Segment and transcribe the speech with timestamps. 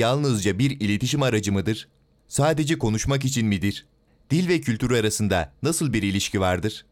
[0.00, 1.88] yalnızca bir iletişim aracı mıdır?
[2.28, 3.86] Sadece konuşmak için midir?
[4.30, 6.86] Dil ve kültür arasında nasıl bir ilişki vardır?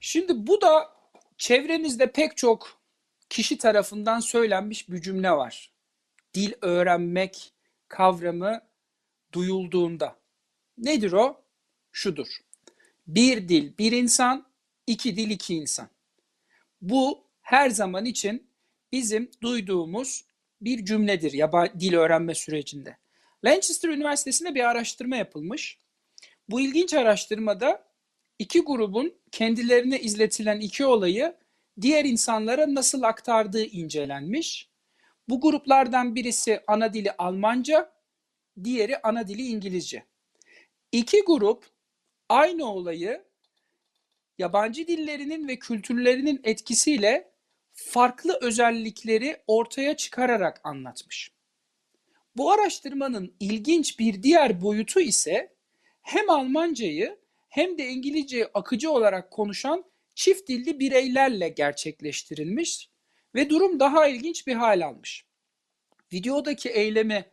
[0.00, 0.96] Şimdi bu da
[1.38, 2.80] çevrenizde pek çok
[3.28, 5.72] kişi tarafından söylenmiş bir cümle var.
[6.34, 7.52] Dil öğrenmek
[7.88, 8.60] kavramı
[9.32, 10.16] duyulduğunda.
[10.78, 11.44] Nedir o?
[11.92, 12.28] Şudur.
[13.06, 14.46] Bir dil bir insan,
[14.86, 15.88] iki dil iki insan.
[16.80, 18.50] Bu her zaman için
[18.92, 20.24] bizim duyduğumuz
[20.60, 22.96] bir cümledir yabancı dil öğrenme sürecinde.
[23.44, 25.78] Lancaster Üniversitesi'nde bir araştırma yapılmış.
[26.48, 27.86] Bu ilginç araştırmada
[28.38, 31.36] iki grubun kendilerine izletilen iki olayı
[31.80, 34.70] diğer insanlara nasıl aktardığı incelenmiş.
[35.28, 37.92] Bu gruplardan birisi ana dili Almanca,
[38.64, 40.04] diğeri ana dili İngilizce.
[40.92, 41.64] İki grup
[42.28, 43.24] aynı olayı
[44.38, 47.30] yabancı dillerinin ve kültürlerinin etkisiyle
[47.76, 51.30] farklı özellikleri ortaya çıkararak anlatmış.
[52.36, 55.54] Bu araştırmanın ilginç bir diğer boyutu ise
[56.02, 57.18] hem Almancayı
[57.48, 62.90] hem de İngilizceyi akıcı olarak konuşan çift dilli bireylerle gerçekleştirilmiş
[63.34, 65.26] ve durum daha ilginç bir hal almış.
[66.12, 67.24] Videodaki eylemi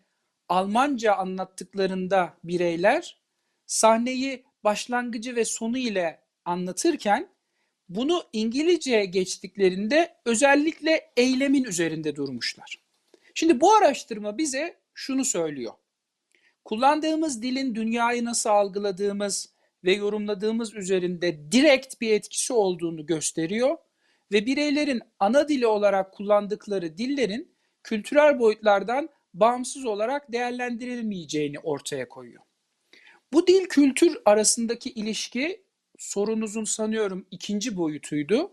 [0.50, 3.22] Almanca anlattıklarında bireyler
[3.66, 7.33] sahneyi başlangıcı ve sonu ile anlatırken
[7.96, 12.84] bunu İngilizceye geçtiklerinde özellikle eylemin üzerinde durmuşlar.
[13.34, 15.74] Şimdi bu araştırma bize şunu söylüyor.
[16.66, 23.78] Kullandığımız dilin dünyayı nasıl algıladığımız ve yorumladığımız üzerinde direkt bir etkisi olduğunu gösteriyor
[24.32, 32.44] ve bireylerin ana dili olarak kullandıkları dillerin kültürel boyutlardan bağımsız olarak değerlendirilmeyeceğini ortaya koyuyor.
[33.34, 35.64] Bu dil kültür arasındaki ilişki
[36.04, 38.52] sorunuzun sanıyorum ikinci boyutuydu.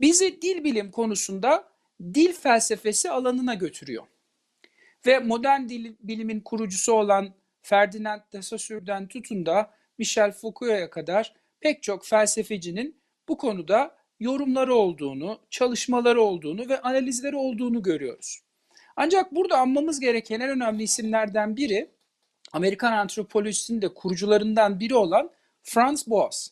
[0.00, 1.68] Bizi dil bilim konusunda
[2.00, 4.04] dil felsefesi alanına götürüyor.
[5.06, 11.82] Ve modern dil bilimin kurucusu olan Ferdinand de Saussure'den tutun da Michel Foucault'a kadar pek
[11.82, 12.96] çok felsefecinin
[13.28, 18.42] bu konuda yorumları olduğunu, çalışmaları olduğunu ve analizleri olduğunu görüyoruz.
[18.96, 21.90] Ancak burada anmamız gereken en önemli isimlerden biri
[22.52, 25.30] Amerikan antropolojisinin de kurucularından biri olan
[25.62, 26.50] Franz Boas.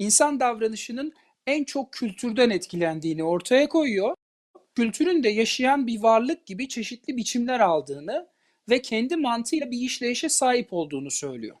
[0.00, 1.12] İnsan davranışının
[1.46, 4.14] en çok kültürden etkilendiğini ortaya koyuyor.
[4.74, 8.28] Kültürün de yaşayan bir varlık gibi çeşitli biçimler aldığını
[8.68, 11.56] ve kendi mantığıyla bir işleyişe sahip olduğunu söylüyor.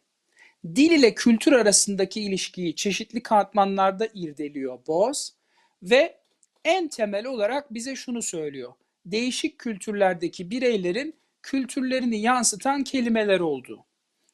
[0.64, 5.34] Dil ile kültür arasındaki ilişkiyi çeşitli katmanlarda irdeliyor Boz
[5.82, 6.20] ve
[6.64, 8.72] en temel olarak bize şunu söylüyor.
[9.06, 13.84] Değişik kültürlerdeki bireylerin kültürlerini yansıtan kelimeler olduğu.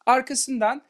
[0.06, 0.82] Arkasından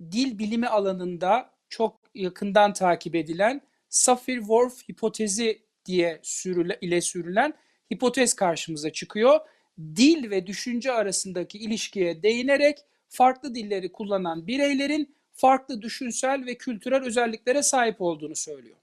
[0.00, 7.54] dil bilimi alanında çok yakından takip edilen Sapir-Whorf hipotezi diye sürüle, ile sürülen
[7.92, 9.40] hipotez karşımıza çıkıyor.
[9.78, 12.78] Dil ve düşünce arasındaki ilişkiye değinerek
[13.08, 18.76] farklı dilleri kullanan bireylerin farklı düşünsel ve kültürel özelliklere sahip olduğunu söylüyor.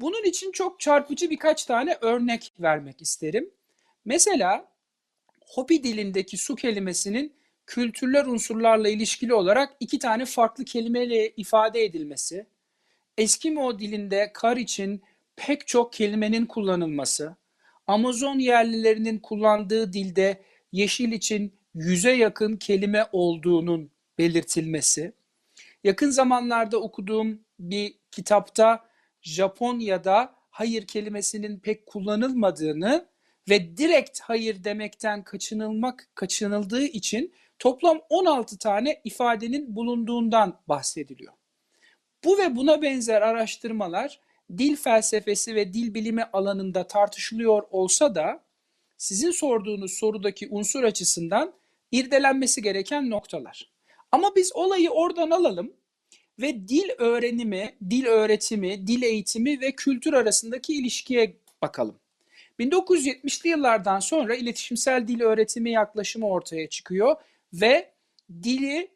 [0.00, 3.50] Bunun için çok çarpıcı birkaç tane örnek vermek isterim.
[4.04, 4.72] Mesela
[5.46, 7.32] hobi dilindeki su kelimesinin
[7.66, 12.46] kültürler unsurlarla ilişkili olarak iki tane farklı kelimeyle ifade edilmesi,
[13.18, 15.02] Eskimo dilinde kar için
[15.36, 17.36] pek çok kelimenin kullanılması,
[17.86, 25.12] Amazon yerlilerinin kullandığı dilde yeşil için yüze yakın kelime olduğunun belirtilmesi,
[25.84, 28.84] yakın zamanlarda okuduğum bir kitapta
[29.22, 33.06] Japonya'da hayır kelimesinin pek kullanılmadığını
[33.48, 41.32] ve direkt hayır demekten kaçınılmak kaçınıldığı için toplam 16 tane ifadenin bulunduğundan bahsediliyor.
[42.24, 44.20] Bu ve buna benzer araştırmalar
[44.58, 48.44] dil felsefesi ve dil bilimi alanında tartışılıyor olsa da
[48.96, 51.52] sizin sorduğunuz sorudaki unsur açısından
[51.92, 53.70] irdelenmesi gereken noktalar.
[54.12, 55.72] Ama biz olayı oradan alalım
[56.40, 61.98] ve dil öğrenimi, dil öğretimi, dil eğitimi ve kültür arasındaki ilişkiye bakalım.
[62.60, 67.16] 1970'li yıllardan sonra iletişimsel dil öğretimi yaklaşımı ortaya çıkıyor
[67.52, 67.92] ve
[68.42, 68.90] dili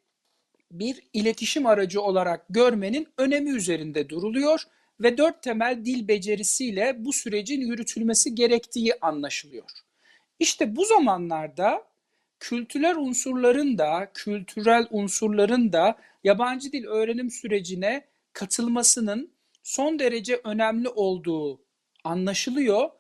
[0.70, 4.62] bir iletişim aracı olarak görmenin önemi üzerinde duruluyor
[5.00, 9.70] ve dört temel dil becerisiyle bu sürecin yürütülmesi gerektiği anlaşılıyor.
[10.38, 11.85] İşte bu zamanlarda
[12.41, 19.31] kültürel unsurların da, kültürel unsurların da yabancı dil öğrenim sürecine katılmasının
[19.62, 21.61] son derece önemli olduğu
[22.05, 22.91] anlaşılıyor.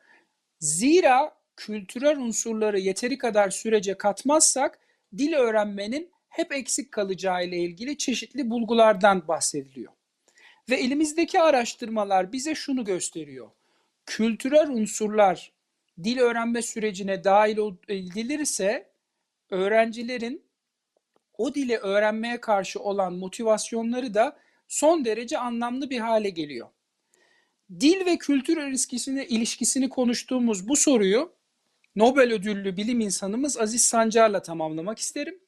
[0.60, 4.78] Zira kültürel unsurları yeteri kadar sürece katmazsak
[5.18, 9.92] dil öğrenmenin hep eksik kalacağı ile ilgili çeşitli bulgulardan bahsediliyor.
[10.70, 13.50] Ve elimizdeki araştırmalar bize şunu gösteriyor.
[14.06, 15.52] Kültürel unsurlar
[16.04, 17.58] dil öğrenme sürecine dahil
[17.88, 18.90] edilirse
[19.50, 20.46] öğrencilerin
[21.38, 24.36] o dili öğrenmeye karşı olan motivasyonları da
[24.68, 26.68] son derece anlamlı bir hale geliyor.
[27.80, 31.35] Dil ve kültür ilişkisini, ilişkisini konuştuğumuz bu soruyu
[31.96, 35.40] Nobel ödüllü bilim insanımız Aziz Sancar'la tamamlamak isterim.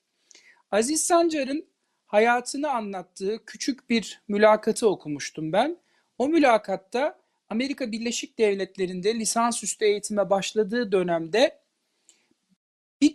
[0.70, 1.66] Aziz Sancar'ın
[2.06, 5.78] hayatını anlattığı küçük bir mülakatı okumuştum ben.
[6.18, 7.18] O mülakatta
[7.48, 11.60] Amerika Birleşik Devletleri'nde lisansüstü eğitime başladığı dönemde
[13.00, 13.12] bir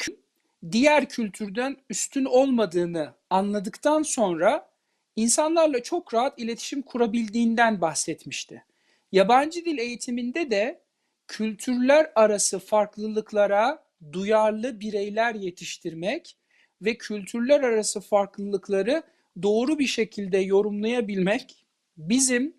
[0.71, 4.69] diğer kültürden üstün olmadığını anladıktan sonra
[5.15, 8.65] insanlarla çok rahat iletişim kurabildiğinden bahsetmişti.
[9.11, 10.82] Yabancı dil eğitiminde de
[11.27, 16.37] kültürler arası farklılıklara duyarlı bireyler yetiştirmek
[16.81, 19.03] ve kültürler arası farklılıkları
[19.43, 21.65] doğru bir şekilde yorumlayabilmek
[21.97, 22.53] bizim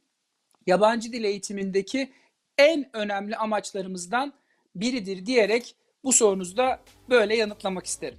[0.67, 2.13] yabancı dil eğitimindeki
[2.59, 4.33] en önemli amaçlarımızdan
[4.77, 6.81] biridir diyerek bu sorunuzu da
[7.11, 8.19] böyle yanıtlamak isterim.